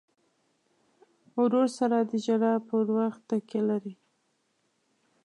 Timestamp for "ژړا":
2.25-2.53